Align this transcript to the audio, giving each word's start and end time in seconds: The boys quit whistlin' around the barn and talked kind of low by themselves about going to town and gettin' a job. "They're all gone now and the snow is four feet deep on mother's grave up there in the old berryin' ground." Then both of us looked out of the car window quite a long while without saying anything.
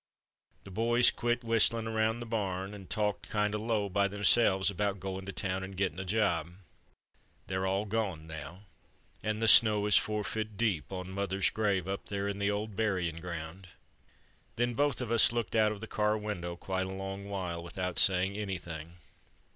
The 0.63 0.71
boys 0.71 1.11
quit 1.11 1.43
whistlin' 1.43 1.85
around 1.87 2.21
the 2.21 2.25
barn 2.25 2.73
and 2.73 2.89
talked 2.89 3.29
kind 3.29 3.53
of 3.53 3.61
low 3.61 3.87
by 3.87 4.07
themselves 4.07 4.71
about 4.71 4.99
going 4.99 5.27
to 5.27 5.31
town 5.31 5.61
and 5.61 5.77
gettin' 5.77 5.99
a 5.99 6.03
job. 6.03 6.53
"They're 7.45 7.67
all 7.67 7.85
gone 7.85 8.25
now 8.25 8.63
and 9.21 9.43
the 9.43 9.47
snow 9.47 9.85
is 9.85 9.97
four 9.97 10.23
feet 10.23 10.57
deep 10.57 10.91
on 10.91 11.11
mother's 11.11 11.51
grave 11.51 11.87
up 11.87 12.07
there 12.07 12.27
in 12.27 12.39
the 12.39 12.49
old 12.49 12.75
berryin' 12.75 13.19
ground." 13.21 13.67
Then 14.55 14.73
both 14.73 15.01
of 15.01 15.11
us 15.11 15.31
looked 15.31 15.55
out 15.55 15.71
of 15.71 15.81
the 15.81 15.85
car 15.85 16.17
window 16.17 16.55
quite 16.55 16.87
a 16.87 16.93
long 16.93 17.29
while 17.29 17.61
without 17.61 17.99
saying 17.99 18.35
anything. 18.35 18.97